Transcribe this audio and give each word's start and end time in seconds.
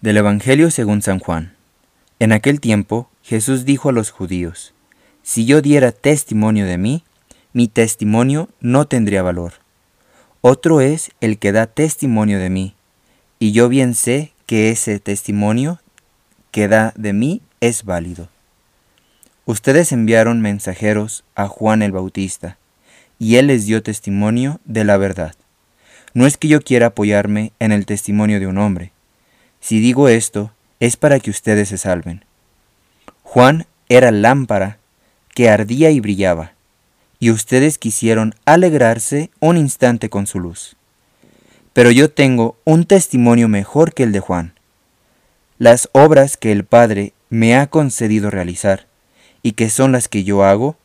Del 0.00 0.16
Evangelio 0.16 0.70
según 0.70 1.02
San 1.02 1.18
Juan. 1.18 1.52
En 2.20 2.32
aquel 2.32 2.58
tiempo 2.58 3.10
Jesús 3.22 3.66
dijo 3.66 3.90
a 3.90 3.92
los 3.92 4.10
judíos, 4.10 4.72
Si 5.22 5.44
yo 5.44 5.60
diera 5.60 5.92
testimonio 5.92 6.64
de 6.64 6.78
mí, 6.78 7.04
mi 7.52 7.68
testimonio 7.68 8.48
no 8.60 8.86
tendría 8.86 9.22
valor. 9.22 9.52
Otro 10.40 10.80
es 10.80 11.10
el 11.20 11.38
que 11.38 11.52
da 11.52 11.66
testimonio 11.66 12.38
de 12.38 12.48
mí, 12.48 12.74
y 13.38 13.52
yo 13.52 13.68
bien 13.68 13.94
sé 13.94 14.32
que 14.46 14.70
ese 14.70 15.00
testimonio 15.00 15.82
que 16.50 16.66
da 16.66 16.94
de 16.96 17.12
mí 17.12 17.42
es 17.60 17.84
válido. 17.84 18.30
Ustedes 19.44 19.92
enviaron 19.92 20.40
mensajeros 20.40 21.24
a 21.34 21.46
Juan 21.46 21.82
el 21.82 21.92
Bautista, 21.92 22.56
y 23.18 23.36
él 23.36 23.48
les 23.48 23.66
dio 23.66 23.82
testimonio 23.82 24.60
de 24.64 24.84
la 24.84 24.96
verdad. 24.96 25.34
No 26.14 26.26
es 26.26 26.38
que 26.38 26.48
yo 26.48 26.62
quiera 26.62 26.86
apoyarme 26.86 27.52
en 27.58 27.70
el 27.70 27.84
testimonio 27.84 28.40
de 28.40 28.46
un 28.46 28.56
hombre, 28.56 28.92
si 29.60 29.80
digo 29.80 30.08
esto, 30.08 30.52
es 30.80 30.96
para 30.96 31.20
que 31.20 31.30
ustedes 31.30 31.68
se 31.68 31.78
salven. 31.78 32.24
Juan 33.22 33.66
era 33.88 34.10
lámpara 34.10 34.78
que 35.34 35.48
ardía 35.48 35.90
y 35.90 36.00
brillaba, 36.00 36.52
y 37.18 37.30
ustedes 37.30 37.78
quisieron 37.78 38.34
alegrarse 38.46 39.30
un 39.38 39.56
instante 39.56 40.08
con 40.08 40.26
su 40.26 40.40
luz. 40.40 40.76
Pero 41.72 41.90
yo 41.90 42.10
tengo 42.10 42.56
un 42.64 42.84
testimonio 42.84 43.48
mejor 43.48 43.94
que 43.94 44.02
el 44.02 44.12
de 44.12 44.20
Juan. 44.20 44.54
Las 45.58 45.88
obras 45.92 46.36
que 46.36 46.50
el 46.50 46.64
Padre 46.64 47.12
me 47.28 47.54
ha 47.54 47.68
concedido 47.68 48.30
realizar, 48.30 48.86
y 49.42 49.52
que 49.52 49.70
son 49.70 49.92
las 49.92 50.08
que 50.08 50.24
yo 50.24 50.42
hago, 50.44 50.76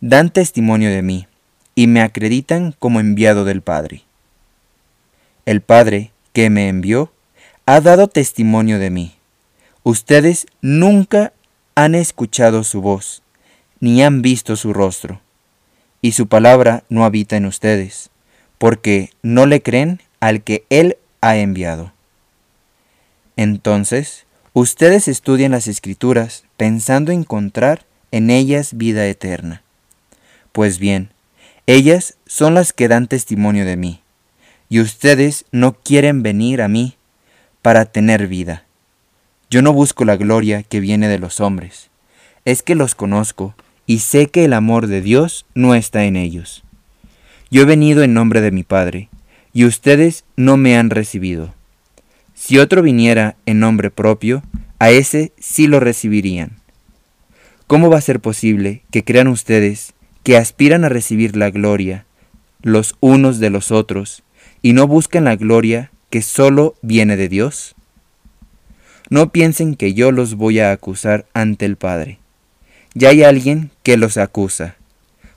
dan 0.00 0.30
testimonio 0.30 0.90
de 0.90 1.02
mí, 1.02 1.28
y 1.74 1.86
me 1.86 2.00
acreditan 2.00 2.74
como 2.78 3.00
enviado 3.00 3.44
del 3.44 3.62
Padre. 3.62 4.02
El 5.46 5.60
Padre 5.60 6.10
que 6.32 6.50
me 6.50 6.68
envió 6.68 7.12
ha 7.66 7.80
dado 7.80 8.08
testimonio 8.08 8.78
de 8.78 8.90
mí. 8.90 9.14
Ustedes 9.82 10.46
nunca 10.60 11.32
han 11.74 11.94
escuchado 11.94 12.62
su 12.62 12.82
voz, 12.82 13.22
ni 13.80 14.02
han 14.02 14.22
visto 14.22 14.56
su 14.56 14.72
rostro, 14.72 15.20
y 16.02 16.12
su 16.12 16.26
palabra 16.26 16.84
no 16.88 17.04
habita 17.04 17.36
en 17.36 17.46
ustedes, 17.46 18.10
porque 18.58 19.10
no 19.22 19.46
le 19.46 19.62
creen 19.62 20.00
al 20.20 20.42
que 20.42 20.64
Él 20.68 20.98
ha 21.20 21.36
enviado. 21.36 21.92
Entonces, 23.36 24.26
ustedes 24.52 25.08
estudian 25.08 25.52
las 25.52 25.66
escrituras 25.66 26.44
pensando 26.56 27.12
encontrar 27.12 27.86
en 28.10 28.30
ellas 28.30 28.76
vida 28.76 29.06
eterna. 29.06 29.62
Pues 30.52 30.78
bien, 30.78 31.10
ellas 31.66 32.16
son 32.26 32.54
las 32.54 32.72
que 32.72 32.88
dan 32.88 33.08
testimonio 33.08 33.64
de 33.64 33.76
mí, 33.76 34.02
y 34.68 34.80
ustedes 34.80 35.46
no 35.50 35.72
quieren 35.72 36.22
venir 36.22 36.60
a 36.60 36.68
mí 36.68 36.96
para 37.64 37.86
tener 37.86 38.28
vida. 38.28 38.64
Yo 39.48 39.62
no 39.62 39.72
busco 39.72 40.04
la 40.04 40.16
gloria 40.16 40.62
que 40.62 40.80
viene 40.80 41.08
de 41.08 41.18
los 41.18 41.40
hombres, 41.40 41.88
es 42.44 42.62
que 42.62 42.74
los 42.74 42.94
conozco 42.94 43.54
y 43.86 44.00
sé 44.00 44.26
que 44.26 44.44
el 44.44 44.52
amor 44.52 44.86
de 44.86 45.00
Dios 45.00 45.46
no 45.54 45.74
está 45.74 46.04
en 46.04 46.16
ellos. 46.16 46.62
Yo 47.50 47.62
he 47.62 47.64
venido 47.64 48.02
en 48.02 48.12
nombre 48.12 48.42
de 48.42 48.50
mi 48.50 48.64
Padre, 48.64 49.08
y 49.54 49.64
ustedes 49.64 50.26
no 50.36 50.58
me 50.58 50.76
han 50.76 50.90
recibido. 50.90 51.54
Si 52.34 52.58
otro 52.58 52.82
viniera 52.82 53.34
en 53.46 53.60
nombre 53.60 53.90
propio, 53.90 54.42
a 54.78 54.90
ese 54.90 55.32
sí 55.38 55.66
lo 55.66 55.80
recibirían. 55.80 56.58
¿Cómo 57.66 57.88
va 57.88 57.96
a 57.96 58.02
ser 58.02 58.20
posible 58.20 58.82
que 58.90 59.04
crean 59.04 59.28
ustedes 59.28 59.94
que 60.22 60.36
aspiran 60.36 60.84
a 60.84 60.90
recibir 60.90 61.34
la 61.34 61.48
gloria 61.48 62.04
los 62.60 62.94
unos 63.00 63.38
de 63.38 63.48
los 63.48 63.72
otros 63.72 64.22
y 64.60 64.74
no 64.74 64.86
buscan 64.86 65.24
la 65.24 65.36
gloria 65.36 65.92
que 66.14 66.22
solo 66.22 66.76
viene 66.80 67.16
de 67.16 67.28
Dios? 67.28 67.74
No 69.10 69.32
piensen 69.32 69.74
que 69.74 69.94
yo 69.94 70.12
los 70.12 70.36
voy 70.36 70.60
a 70.60 70.70
acusar 70.70 71.26
ante 71.34 71.64
el 71.64 71.74
Padre. 71.74 72.20
Ya 72.94 73.08
hay 73.08 73.24
alguien 73.24 73.72
que 73.82 73.96
los 73.96 74.16
acusa, 74.16 74.76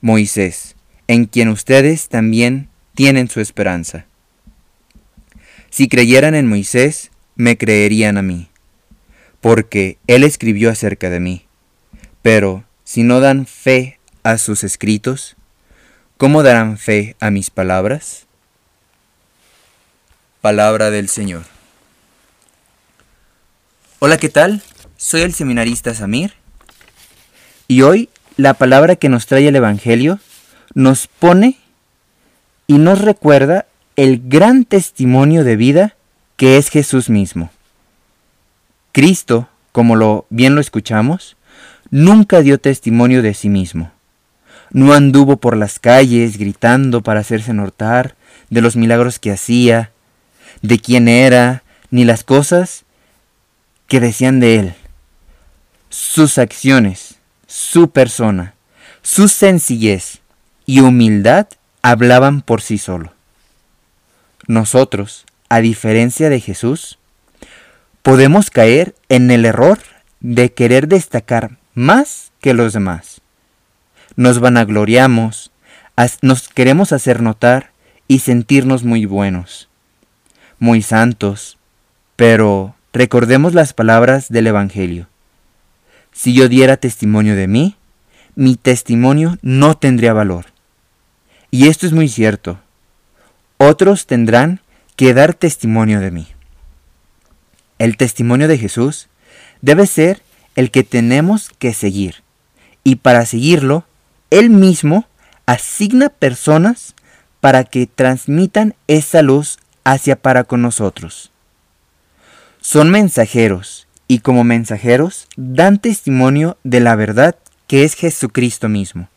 Moisés, 0.00 0.74
en 1.08 1.26
quien 1.26 1.50
ustedes 1.50 2.08
también 2.08 2.70
tienen 2.94 3.28
su 3.28 3.40
esperanza. 3.40 4.06
Si 5.68 5.88
creyeran 5.88 6.34
en 6.34 6.46
Moisés, 6.46 7.10
me 7.36 7.58
creerían 7.58 8.16
a 8.16 8.22
mí, 8.22 8.48
porque 9.42 9.98
él 10.06 10.24
escribió 10.24 10.70
acerca 10.70 11.10
de 11.10 11.20
mí. 11.20 11.44
Pero 12.22 12.64
si 12.82 13.02
no 13.02 13.20
dan 13.20 13.44
fe 13.44 13.98
a 14.22 14.38
sus 14.38 14.64
escritos, 14.64 15.36
¿cómo 16.16 16.42
darán 16.42 16.78
fe 16.78 17.14
a 17.20 17.30
mis 17.30 17.50
palabras? 17.50 18.26
Palabra 20.42 20.90
del 20.90 21.08
Señor. 21.08 21.44
Hola, 24.00 24.16
¿qué 24.16 24.28
tal? 24.28 24.60
Soy 24.96 25.20
el 25.20 25.32
seminarista 25.34 25.94
Samir 25.94 26.32
y 27.68 27.82
hoy 27.82 28.08
la 28.36 28.54
palabra 28.54 28.96
que 28.96 29.08
nos 29.08 29.26
trae 29.26 29.46
el 29.46 29.54
Evangelio 29.54 30.18
nos 30.74 31.06
pone 31.06 31.58
y 32.66 32.78
nos 32.78 33.02
recuerda 33.02 33.66
el 33.94 34.20
gran 34.28 34.64
testimonio 34.64 35.44
de 35.44 35.54
vida 35.54 35.94
que 36.36 36.56
es 36.56 36.70
Jesús 36.70 37.08
mismo. 37.08 37.52
Cristo, 38.90 39.48
como 39.70 39.94
lo 39.94 40.26
bien 40.28 40.56
lo 40.56 40.60
escuchamos, 40.60 41.36
nunca 41.90 42.40
dio 42.40 42.58
testimonio 42.58 43.22
de 43.22 43.34
sí 43.34 43.48
mismo. 43.48 43.92
No 44.72 44.92
anduvo 44.92 45.36
por 45.36 45.56
las 45.56 45.78
calles 45.78 46.36
gritando 46.36 47.00
para 47.00 47.20
hacerse 47.20 47.54
notar 47.54 48.16
de 48.50 48.60
los 48.60 48.74
milagros 48.74 49.20
que 49.20 49.30
hacía, 49.30 49.92
de 50.62 50.78
quién 50.78 51.08
era, 51.08 51.64
ni 51.90 52.04
las 52.04 52.24
cosas 52.24 52.84
que 53.88 54.00
decían 54.00 54.40
de 54.40 54.56
él. 54.56 54.74
Sus 55.90 56.38
acciones, 56.38 57.16
su 57.46 57.90
persona, 57.90 58.54
su 59.02 59.28
sencillez 59.28 60.20
y 60.64 60.80
humildad 60.80 61.48
hablaban 61.82 62.40
por 62.40 62.62
sí 62.62 62.78
solo. 62.78 63.12
Nosotros, 64.46 65.26
a 65.48 65.60
diferencia 65.60 66.30
de 66.30 66.40
Jesús, 66.40 66.98
podemos 68.02 68.50
caer 68.50 68.94
en 69.08 69.30
el 69.30 69.44
error 69.44 69.78
de 70.20 70.52
querer 70.52 70.88
destacar 70.88 71.58
más 71.74 72.32
que 72.40 72.54
los 72.54 72.72
demás. 72.72 73.20
Nos 74.16 74.40
vanagloriamos, 74.40 75.50
nos 76.22 76.48
queremos 76.48 76.92
hacer 76.92 77.20
notar 77.20 77.72
y 78.08 78.20
sentirnos 78.20 78.84
muy 78.84 79.04
buenos 79.04 79.68
muy 80.62 80.80
santos, 80.80 81.58
pero 82.14 82.76
recordemos 82.92 83.52
las 83.52 83.72
palabras 83.72 84.28
del 84.28 84.46
Evangelio. 84.46 85.08
Si 86.12 86.34
yo 86.34 86.48
diera 86.48 86.76
testimonio 86.76 87.34
de 87.34 87.48
mí, 87.48 87.74
mi 88.36 88.54
testimonio 88.54 89.38
no 89.42 89.76
tendría 89.76 90.12
valor. 90.12 90.46
Y 91.50 91.66
esto 91.66 91.84
es 91.84 91.92
muy 91.92 92.08
cierto. 92.08 92.60
Otros 93.58 94.06
tendrán 94.06 94.60
que 94.94 95.12
dar 95.14 95.34
testimonio 95.34 95.98
de 95.98 96.12
mí. 96.12 96.28
El 97.80 97.96
testimonio 97.96 98.46
de 98.46 98.56
Jesús 98.56 99.08
debe 99.62 99.88
ser 99.88 100.22
el 100.54 100.70
que 100.70 100.84
tenemos 100.84 101.50
que 101.58 101.74
seguir. 101.74 102.22
Y 102.84 102.96
para 102.96 103.26
seguirlo, 103.26 103.84
Él 104.30 104.48
mismo 104.48 105.08
asigna 105.44 106.08
personas 106.08 106.94
para 107.40 107.64
que 107.64 107.88
transmitan 107.88 108.76
esa 108.86 109.22
luz 109.22 109.58
hacia 109.84 110.16
para 110.16 110.44
con 110.44 110.62
nosotros. 110.62 111.30
Son 112.60 112.90
mensajeros 112.90 113.86
y 114.08 114.20
como 114.20 114.44
mensajeros 114.44 115.26
dan 115.36 115.78
testimonio 115.78 116.58
de 116.64 116.80
la 116.80 116.96
verdad 116.96 117.36
que 117.66 117.84
es 117.84 117.94
Jesucristo 117.94 118.68
mismo. 118.68 119.08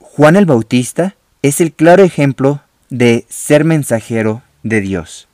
Juan 0.00 0.36
el 0.36 0.46
Bautista 0.46 1.14
es 1.42 1.60
el 1.60 1.72
claro 1.72 2.02
ejemplo 2.02 2.60
de 2.90 3.24
ser 3.28 3.64
mensajero 3.64 4.42
de 4.62 4.80
Dios. 4.80 5.28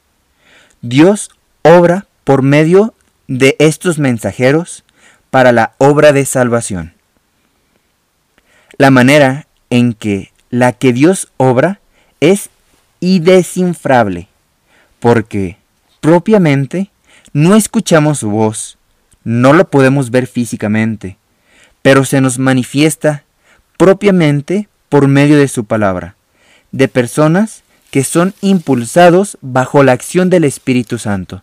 Dios 0.82 1.30
obra 1.62 2.06
por 2.24 2.42
medio 2.42 2.94
de 3.26 3.56
estos 3.58 3.98
mensajeros 3.98 4.84
para 5.30 5.52
la 5.52 5.72
obra 5.78 6.12
de 6.12 6.26
salvación. 6.26 6.94
La 8.76 8.90
manera 8.90 9.46
en 9.70 9.94
que 9.94 10.33
la 10.54 10.72
que 10.72 10.92
Dios 10.92 11.32
obra 11.36 11.80
es 12.20 12.48
indesinfrable, 13.00 14.28
porque 15.00 15.56
propiamente 16.00 16.92
no 17.32 17.56
escuchamos 17.56 18.20
su 18.20 18.30
voz, 18.30 18.78
no 19.24 19.52
lo 19.52 19.68
podemos 19.68 20.12
ver 20.12 20.28
físicamente, 20.28 21.16
pero 21.82 22.04
se 22.04 22.20
nos 22.20 22.38
manifiesta 22.38 23.24
propiamente 23.76 24.68
por 24.88 25.08
medio 25.08 25.38
de 25.38 25.48
su 25.48 25.64
palabra, 25.64 26.14
de 26.70 26.86
personas 26.86 27.64
que 27.90 28.04
son 28.04 28.32
impulsados 28.40 29.38
bajo 29.40 29.82
la 29.82 29.90
acción 29.90 30.30
del 30.30 30.44
Espíritu 30.44 30.98
Santo, 30.98 31.42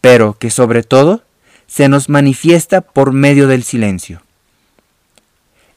pero 0.00 0.38
que 0.38 0.50
sobre 0.50 0.84
todo 0.84 1.24
se 1.66 1.88
nos 1.88 2.08
manifiesta 2.08 2.80
por 2.80 3.12
medio 3.12 3.48
del 3.48 3.64
silencio. 3.64 4.22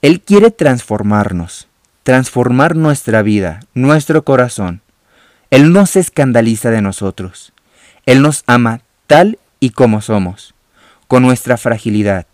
Él 0.03 0.21
quiere 0.21 0.51
transformarnos, 0.51 1.67
transformar 2.07 2.77
nuestra 2.77 3.21
vida, 3.21 3.59
nuestro 3.73 4.23
corazón. 4.23 4.79
Él 5.49 5.73
no 5.73 5.85
se 5.85 5.99
escandaliza 5.99 6.71
de 6.71 6.81
nosotros. 6.81 7.51
Él 8.05 8.21
nos 8.21 8.45
ama 8.47 8.79
tal 9.07 9.39
y 9.59 9.71
como 9.71 9.99
somos, 9.99 10.55
con 11.09 11.23
nuestra 11.23 11.57
fragilidad, 11.57 12.25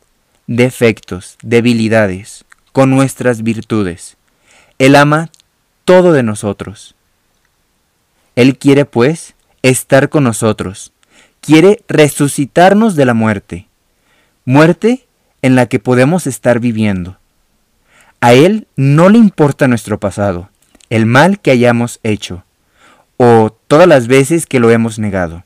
defectos, 0.45 1.39
debilidades, 1.41 2.45
con 2.71 2.91
nuestras 2.91 3.41
virtudes. 3.41 4.15
Él 4.77 4.95
ama 4.95 5.31
todo 5.85 6.13
de 6.13 6.21
nosotros. 6.21 6.93
Él 8.35 8.59
quiere, 8.59 8.85
pues, 8.85 9.33
estar 9.63 10.09
con 10.09 10.25
nosotros. 10.25 10.93
Quiere 11.41 11.83
resucitarnos 11.87 12.95
de 12.95 13.05
la 13.05 13.15
muerte. 13.15 13.67
Muerte 14.45 15.07
en 15.41 15.55
la 15.55 15.65
que 15.65 15.79
podemos 15.79 16.27
estar 16.27 16.59
viviendo. 16.59 17.17
A 18.23 18.31
Él 18.35 18.67
no 18.77 19.09
le 19.09 19.17
importa 19.17 19.67
nuestro 19.67 19.99
pasado, 19.99 20.49
el 20.89 21.05
mal 21.05 21.41
que 21.41 21.51
hayamos 21.51 21.99
hecho, 22.03 22.45
o 23.17 23.53
todas 23.67 23.85
las 23.85 24.07
veces 24.07 24.45
que 24.45 24.61
lo 24.61 24.71
hemos 24.71 24.97
negado. 24.97 25.43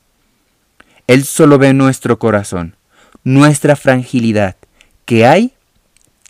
Él 1.08 1.24
solo 1.24 1.58
ve 1.58 1.74
nuestro 1.74 2.20
corazón, 2.20 2.76
nuestra 3.24 3.74
fragilidad 3.74 4.54
que 5.06 5.26
hay, 5.26 5.54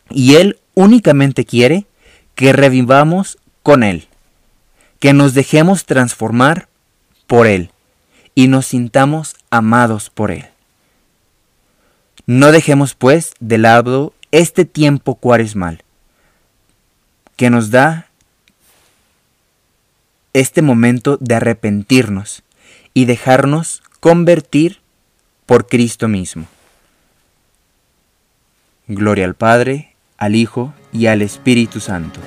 y 0.08 0.36
Él 0.36 0.58
únicamente 0.72 1.44
quiere 1.44 1.84
que 2.34 2.54
revivamos 2.54 3.36
con 3.62 3.82
Él, 3.82 4.08
que 5.00 5.12
nos 5.12 5.34
dejemos 5.34 5.84
transformar 5.84 6.68
por 7.26 7.46
Él 7.46 7.72
y 8.34 8.48
nos 8.48 8.64
sintamos 8.64 9.36
amados 9.50 10.08
por 10.08 10.30
Él. 10.30 10.46
No 12.24 12.52
dejemos 12.52 12.94
pues 12.94 13.34
de 13.38 13.58
lado 13.58 14.14
este 14.30 14.64
tiempo 14.64 15.16
cuaresmal 15.16 15.82
que 17.38 17.50
nos 17.50 17.70
da 17.70 18.08
este 20.32 20.60
momento 20.60 21.18
de 21.20 21.36
arrepentirnos 21.36 22.42
y 22.94 23.04
dejarnos 23.04 23.80
convertir 24.00 24.80
por 25.46 25.68
Cristo 25.68 26.08
mismo. 26.08 26.46
Gloria 28.88 29.24
al 29.24 29.34
Padre, 29.34 29.94
al 30.16 30.34
Hijo 30.34 30.74
y 30.92 31.06
al 31.06 31.22
Espíritu 31.22 31.78
Santo 31.78 32.20